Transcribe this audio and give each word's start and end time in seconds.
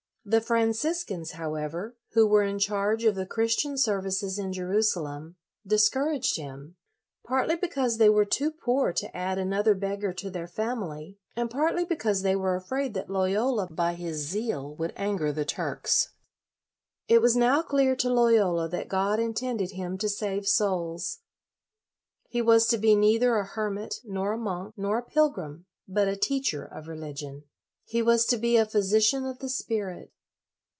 The 0.23 0.39
Franciscans, 0.39 1.31
however, 1.31 1.97
who 2.11 2.27
were 2.27 2.43
in 2.43 2.59
charge 2.59 3.05
of 3.05 3.15
the 3.15 3.25
Chris 3.25 3.55
tian 3.55 3.75
services 3.75 4.37
in 4.37 4.53
Jerusalem, 4.53 5.35
discouraged 5.65 6.37
him, 6.37 6.75
partly 7.25 7.55
because 7.55 7.97
they 7.97 8.07
were 8.07 8.23
too 8.23 8.51
poor 8.51 8.93
to 8.93 9.17
add 9.17 9.39
another 9.39 9.73
beggar 9.73 10.13
to 10.13 10.29
their 10.29 10.45
family, 10.47 11.17
and 11.35 11.49
partly 11.49 11.85
because 11.85 12.21
they 12.21 12.35
were 12.35 12.55
afraid 12.55 12.93
that 12.93 13.09
Loyola, 13.09 13.67
by 13.71 13.95
his 13.95 14.17
zeal, 14.19 14.75
would 14.75 14.93
anger 14.95 15.31
the 15.31 15.43
Turks. 15.43 16.09
It 17.07 17.19
was 17.19 17.35
now 17.35 17.63
clear 17.63 17.95
to 17.95 18.13
Loyola 18.13 18.69
that 18.69 18.87
God 18.89 19.19
intended 19.19 19.71
him 19.71 19.97
to 19.97 20.07
save 20.07 20.47
souls. 20.47 21.21
He 22.29 22.43
was 22.43 22.67
to 22.67 22.77
be 22.77 22.93
neither 22.93 23.37
a 23.37 23.43
hermit, 23.43 23.95
nor 24.03 24.33
a 24.33 24.37
monk, 24.37 24.75
nor 24.77 24.99
a 24.99 25.03
pilgrim, 25.03 25.65
but 25.87 26.07
a 26.07 26.15
teacher 26.15 26.63
of 26.63 26.87
religion. 26.87 27.45
He 27.83 28.01
was 28.01 28.25
to 28.27 28.37
be 28.37 28.55
a 28.55 28.65
physician 28.65 29.25
of 29.25 29.39
the 29.39 29.49
spirit. 29.49 30.13